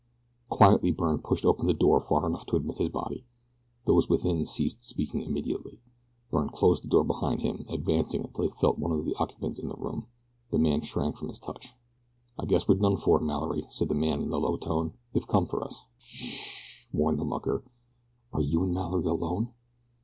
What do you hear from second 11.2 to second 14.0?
his touch. "I guess we're done for, Mallory," said the